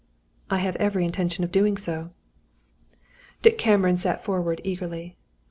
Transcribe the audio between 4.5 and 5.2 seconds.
eagerly.